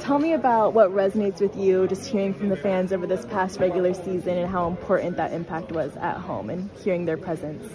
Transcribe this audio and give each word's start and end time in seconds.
Tell 0.00 0.18
me 0.18 0.32
about 0.32 0.74
what 0.74 0.90
resonates 0.90 1.40
with 1.40 1.56
you 1.56 1.86
just 1.86 2.06
hearing 2.06 2.34
from 2.34 2.48
the 2.48 2.56
fans 2.56 2.92
over 2.92 3.06
this 3.06 3.24
past 3.26 3.60
regular 3.60 3.94
season 3.94 4.36
and 4.36 4.50
how 4.50 4.66
important 4.66 5.16
that 5.16 5.32
impact 5.32 5.72
was 5.72 5.96
at 5.96 6.16
home 6.18 6.50
and 6.50 6.68
hearing 6.82 7.04
their 7.04 7.16
presence. 7.16 7.72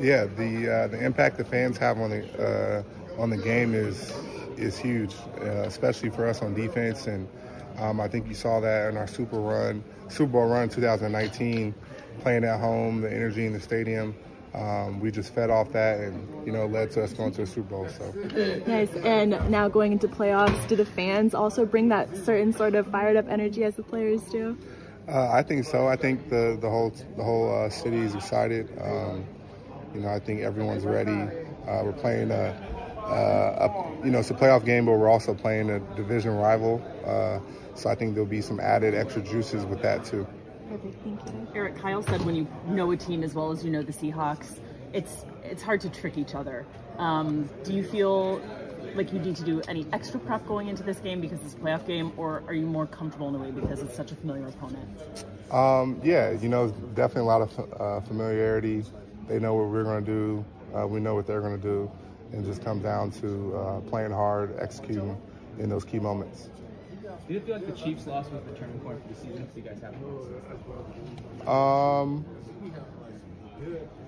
Yeah, 0.00 0.26
the 0.26 0.70
uh, 0.70 0.86
the 0.88 1.02
impact 1.02 1.38
the 1.38 1.44
fans 1.44 1.78
have 1.78 1.98
on 1.98 2.10
the 2.10 2.84
uh, 3.18 3.20
on 3.20 3.30
the 3.30 3.38
game 3.38 3.74
is 3.74 4.12
is 4.56 4.76
huge, 4.78 5.14
uh, 5.40 5.62
especially 5.62 6.10
for 6.10 6.26
us 6.26 6.42
on 6.42 6.54
defense. 6.54 7.06
And 7.06 7.28
um, 7.78 8.00
I 8.00 8.08
think 8.08 8.26
you 8.28 8.34
saw 8.34 8.60
that 8.60 8.90
in 8.90 8.96
our 8.96 9.06
Super 9.06 9.38
Run, 9.38 9.82
Super 10.08 10.32
Bowl 10.32 10.48
run 10.48 10.68
2019, 10.68 11.74
playing 12.20 12.44
at 12.44 12.60
home, 12.60 13.00
the 13.00 13.12
energy 13.12 13.46
in 13.46 13.52
the 13.52 13.60
stadium. 13.60 14.14
Um, 14.54 15.00
we 15.00 15.10
just 15.10 15.34
fed 15.34 15.50
off 15.50 15.72
that, 15.72 16.00
and 16.00 16.46
you 16.46 16.52
know, 16.52 16.66
led 16.66 16.90
to 16.92 17.04
us 17.04 17.12
going 17.12 17.32
to 17.32 17.42
the 17.42 17.46
Super 17.46 17.68
Bowl. 17.68 17.88
So 17.88 18.10
nice. 18.66 18.94
And 18.94 19.30
now 19.50 19.68
going 19.68 19.92
into 19.92 20.08
playoffs, 20.08 20.66
do 20.68 20.76
the 20.76 20.86
fans 20.86 21.34
also 21.34 21.66
bring 21.66 21.88
that 21.90 22.16
certain 22.16 22.52
sort 22.52 22.74
of 22.74 22.86
fired 22.86 23.16
up 23.16 23.28
energy 23.28 23.64
as 23.64 23.76
the 23.76 23.82
players 23.82 24.22
do? 24.22 24.56
Uh, 25.08 25.30
I 25.30 25.42
think 25.42 25.64
so. 25.64 25.86
I 25.86 25.96
think 25.96 26.30
the 26.30 26.56
the 26.60 26.68
whole 26.68 26.90
the 27.16 27.22
whole 27.22 27.54
uh, 27.54 27.70
city 27.70 27.98
is 27.98 28.14
excited. 28.14 28.70
Um, 28.80 29.24
you 29.94 30.00
know, 30.00 30.08
I 30.08 30.18
think 30.18 30.40
everyone's 30.40 30.84
ready. 30.84 31.10
Uh, 31.66 31.82
we're 31.84 31.92
playing 31.92 32.30
a, 32.30 32.54
a, 33.06 34.04
you 34.04 34.10
know, 34.10 34.18
it's 34.18 34.30
a 34.30 34.34
playoff 34.34 34.64
game, 34.64 34.86
but 34.86 34.92
we're 34.92 35.08
also 35.08 35.34
playing 35.34 35.70
a 35.70 35.80
division 35.96 36.36
rival. 36.36 36.82
Uh, 37.04 37.40
so 37.74 37.88
I 37.88 37.94
think 37.94 38.14
there'll 38.14 38.28
be 38.28 38.40
some 38.40 38.60
added 38.60 38.94
extra 38.94 39.22
juices 39.22 39.64
with 39.64 39.82
that 39.82 40.04
too. 40.04 40.26
Perfect, 40.68 41.02
thank 41.04 41.20
you. 41.26 41.60
Arik 41.60 41.80
Kyle 41.80 42.02
said 42.02 42.24
when 42.24 42.34
you 42.34 42.46
know 42.66 42.90
a 42.90 42.96
team 42.96 43.22
as 43.22 43.34
well 43.34 43.52
as 43.52 43.64
you 43.64 43.70
know 43.70 43.82
the 43.82 43.92
Seahawks, 43.92 44.58
it's 44.92 45.24
it's 45.44 45.62
hard 45.62 45.80
to 45.82 45.90
trick 45.90 46.18
each 46.18 46.34
other. 46.34 46.66
Um, 46.98 47.48
do 47.62 47.72
you 47.72 47.84
feel 47.84 48.40
like 48.94 49.12
you 49.12 49.18
need 49.18 49.36
to 49.36 49.44
do 49.44 49.60
any 49.68 49.86
extra 49.92 50.18
prep 50.18 50.46
going 50.46 50.68
into 50.68 50.82
this 50.82 50.98
game 50.98 51.20
because 51.20 51.38
it's 51.44 51.54
a 51.54 51.58
playoff 51.58 51.86
game, 51.86 52.12
or 52.16 52.42
are 52.46 52.54
you 52.54 52.66
more 52.66 52.86
comfortable 52.86 53.28
in 53.28 53.34
a 53.34 53.38
way 53.38 53.50
because 53.50 53.80
it's 53.82 53.94
such 53.94 54.12
a 54.12 54.16
familiar 54.16 54.46
opponent? 54.48 54.88
Um, 55.52 56.00
yeah, 56.02 56.30
you 56.30 56.48
know, 56.48 56.70
definitely 56.94 57.22
a 57.22 57.24
lot 57.24 57.42
of 57.42 57.80
uh, 57.80 58.00
familiarity. 58.00 58.84
They 59.28 59.38
know 59.38 59.54
what 59.54 59.68
we're 59.68 59.84
going 59.84 60.04
to 60.04 60.10
do. 60.10 60.44
Uh, 60.74 60.86
we 60.86 61.00
know 61.00 61.14
what 61.14 61.26
they're 61.26 61.40
going 61.40 61.60
to 61.60 61.62
do, 61.62 61.90
and 62.32 62.44
just 62.44 62.64
come 62.64 62.80
down 62.80 63.10
to 63.12 63.56
uh, 63.56 63.80
playing 63.82 64.10
hard, 64.10 64.56
executing 64.58 65.16
in 65.58 65.68
those 65.68 65.84
key 65.84 65.98
moments. 65.98 66.48
Do 67.28 67.34
you 67.34 67.40
feel 67.40 67.56
like 67.56 67.66
the 67.66 67.72
Chiefs' 67.72 68.06
loss 68.06 68.28
was 68.30 68.42
the 68.44 68.52
turning 68.52 68.80
point 68.80 69.00
for 69.02 69.08
the 69.08 69.14
season? 69.14 69.48
So 69.52 69.56
you 69.56 69.62
guys 69.62 69.80
have. 69.80 69.94
Um, 71.48 72.24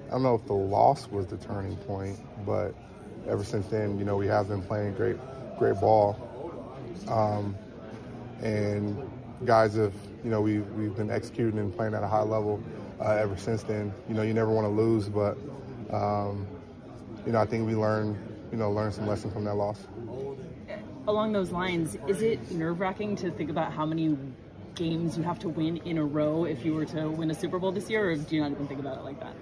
I 0.07 0.11
don't 0.11 0.23
know 0.23 0.35
if 0.35 0.47
the 0.47 0.55
loss 0.55 1.09
was 1.09 1.27
the 1.27 1.37
turning 1.37 1.77
point, 1.77 2.19
but 2.45 2.75
ever 3.29 3.45
since 3.45 3.67
then, 3.69 3.99
you 3.99 4.05
know, 4.05 4.17
we 4.17 4.27
have 4.27 4.49
been 4.49 4.63
playing 4.63 4.95
great, 4.95 5.17
great 5.59 5.79
ball, 5.81 6.17
um, 7.09 7.57
and 8.43 8.97
guys 9.45 9.75
have, 9.75 9.95
you 10.25 10.31
know, 10.31 10.41
we 10.41 10.61
we've 10.61 10.97
been 10.97 11.11
executing 11.11 11.59
and 11.59 11.75
playing 11.75 11.95
at 11.95 12.03
a 12.03 12.09
high 12.09 12.23
level 12.23 12.61
uh, 13.01 13.13
ever 13.13 13.37
since 13.37 13.63
then. 13.63 13.93
You 14.09 14.15
know, 14.15 14.23
you 14.23 14.35
never 14.35 14.51
want 14.51 14.65
to 14.65 14.71
lose, 14.71 15.09
but 15.09 15.37
um, 15.91 16.47
you 17.27 17.33
know, 17.33 17.41
I 17.41 17.47
think 17.47 17.67
we 17.67 17.75
learned, 17.75 18.17
you 18.51 18.59
know, 18.59 18.73
learned 18.73 18.95
some 18.95 19.07
lessons 19.07 19.33
from 19.33 19.45
that 19.45 19.55
loss. 19.55 19.79
Along 21.07 21.33
those 21.33 21.51
lines, 21.51 21.97
is 22.07 22.23
it 22.23 22.51
nerve 22.51 22.81
wracking 22.81 23.17
to 23.17 23.31
think 23.31 23.51
about 23.51 23.73
how 23.73 23.87
many 23.87 24.17
games 24.75 25.17
you 25.17 25.23
have 25.23 25.39
to 25.41 25.49
win 25.49 25.79
in 25.79 25.99
a 25.99 26.05
row 26.05 26.45
if 26.45 26.65
you 26.65 26.75
were 26.75 26.85
to 26.85 27.09
win 27.09 27.31
a 27.31 27.35
Super 27.35 27.59
Bowl 27.59 27.73
this 27.73 27.89
year, 27.91 28.11
or 28.11 28.17
do 28.17 28.37
you 28.37 28.43
not 28.43 28.53
even 28.53 28.67
think 28.67 28.81
about 28.81 28.99
it 28.99 29.05
like 29.05 29.19
that? 29.21 29.35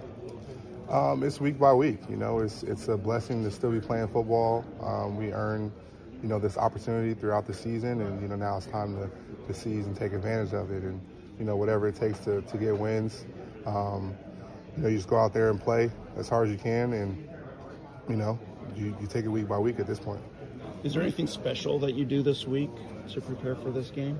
Um, 0.89 1.23
it's 1.23 1.41
week 1.41 1.59
by 1.59 1.73
week. 1.73 1.99
You 2.09 2.15
know, 2.15 2.39
it's 2.39 2.63
it's 2.63 2.87
a 2.87 2.97
blessing 2.97 3.43
to 3.43 3.51
still 3.51 3.71
be 3.71 3.81
playing 3.81 4.07
football. 4.07 4.65
Um, 4.81 5.17
we 5.17 5.33
earn, 5.33 5.71
you 6.23 6.29
know, 6.29 6.39
this 6.39 6.57
opportunity 6.57 7.13
throughout 7.13 7.45
the 7.45 7.53
season, 7.53 8.01
and 8.01 8.21
you 8.21 8.29
know 8.29 8.37
now 8.37 8.57
it's 8.57 8.67
time 8.67 8.95
to, 8.95 9.09
to 9.47 9.53
seize 9.53 9.85
and 9.85 9.95
take 9.95 10.13
advantage 10.13 10.53
of 10.53 10.71
it, 10.71 10.83
and 10.83 11.01
you 11.37 11.45
know 11.45 11.57
whatever 11.57 11.87
it 11.87 11.95
takes 11.95 12.19
to, 12.19 12.41
to 12.41 12.57
get 12.57 12.77
wins. 12.77 13.25
Um, 13.65 14.15
you 14.77 14.83
know, 14.83 14.89
you 14.89 14.95
just 14.95 15.09
go 15.09 15.17
out 15.17 15.33
there 15.33 15.49
and 15.49 15.59
play 15.59 15.91
as 16.15 16.29
hard 16.29 16.47
as 16.47 16.53
you 16.53 16.59
can, 16.59 16.93
and 16.93 17.27
you 18.07 18.15
know, 18.15 18.39
you, 18.75 18.95
you 19.01 19.07
take 19.07 19.25
it 19.25 19.29
week 19.29 19.47
by 19.47 19.57
week 19.57 19.79
at 19.79 19.87
this 19.87 19.99
point. 19.99 20.21
Is 20.83 20.93
there 20.93 21.01
anything 21.01 21.27
special 21.27 21.79
that 21.79 21.95
you 21.95 22.05
do 22.05 22.21
this 22.21 22.45
week 22.45 22.69
to 23.09 23.21
prepare 23.21 23.55
for 23.55 23.71
this 23.71 23.89
game? 23.89 24.19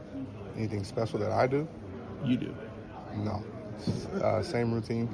Anything 0.56 0.84
special 0.84 1.20
that 1.20 1.32
I 1.32 1.48
do? 1.48 1.68
You 2.26 2.38
do. 2.38 2.56
No. 3.18 3.44
Uh, 4.22 4.42
same 4.42 4.74
routine. 4.74 5.08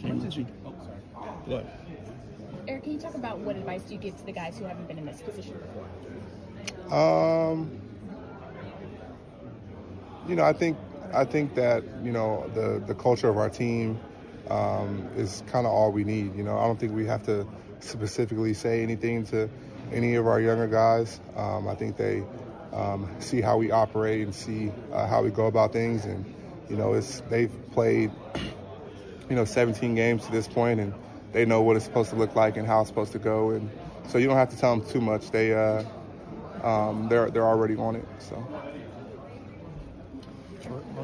Same 0.00 0.20
routine. 0.20 0.50
Oh, 0.64 0.74
sorry. 0.82 1.28
What? 1.44 2.66
Arik, 2.66 2.82
can 2.82 2.92
you 2.92 2.98
talk 2.98 3.14
about 3.14 3.38
what 3.38 3.56
advice 3.56 3.82
do 3.82 3.94
you 3.94 4.00
give 4.00 4.16
to 4.16 4.24
the 4.24 4.32
guys 4.32 4.58
who 4.58 4.64
haven't 4.64 4.88
been 4.88 4.98
in 4.98 5.06
this 5.06 5.20
position 5.20 5.58
before? 5.58 6.94
Um, 6.94 7.70
you 10.28 10.34
know, 10.34 10.44
I 10.44 10.52
think 10.52 10.76
I 11.12 11.24
think 11.24 11.54
that 11.54 11.82
you 12.02 12.12
know 12.12 12.50
the 12.54 12.82
the 12.86 12.94
culture 12.94 13.28
of 13.28 13.36
our 13.36 13.48
team 13.50 13.98
um, 14.50 15.08
is 15.16 15.42
kind 15.46 15.66
of 15.66 15.72
all 15.72 15.92
we 15.92 16.04
need. 16.04 16.36
You 16.36 16.42
know, 16.42 16.58
I 16.58 16.66
don't 16.66 16.78
think 16.78 16.92
we 16.92 17.06
have 17.06 17.24
to 17.24 17.46
specifically 17.80 18.54
say 18.54 18.82
anything 18.82 19.24
to 19.26 19.48
any 19.92 20.14
of 20.14 20.26
our 20.26 20.40
younger 20.40 20.66
guys. 20.66 21.20
Um, 21.36 21.68
I 21.68 21.74
think 21.74 21.96
they 21.96 22.22
um, 22.72 23.08
see 23.20 23.40
how 23.40 23.58
we 23.58 23.70
operate 23.70 24.22
and 24.22 24.34
see 24.34 24.72
uh, 24.92 25.06
how 25.06 25.22
we 25.22 25.30
go 25.30 25.46
about 25.46 25.72
things, 25.72 26.04
and 26.04 26.24
you 26.68 26.76
know, 26.76 26.94
it's 26.94 27.20
they've 27.28 27.52
played 27.72 28.10
you 29.28 29.36
know 29.36 29.44
17 29.44 29.94
games 29.94 30.26
to 30.26 30.32
this 30.32 30.48
point, 30.48 30.80
and 30.80 30.94
they 31.32 31.44
know 31.44 31.62
what 31.62 31.76
it's 31.76 31.84
supposed 31.84 32.10
to 32.10 32.16
look 32.16 32.34
like 32.34 32.56
and 32.56 32.66
how 32.66 32.80
it's 32.80 32.88
supposed 32.88 33.12
to 33.12 33.18
go, 33.18 33.50
and 33.50 33.70
so 34.08 34.18
you 34.18 34.26
don't 34.26 34.36
have 34.36 34.50
to 34.50 34.58
tell 34.58 34.76
them 34.76 34.88
too 34.88 35.00
much. 35.00 35.30
They 35.30 35.54
uh, 35.54 35.84
um, 36.62 37.08
they're 37.08 37.30
they're 37.30 37.46
already 37.46 37.76
on 37.76 37.96
it. 37.96 38.04
So. 38.18 38.46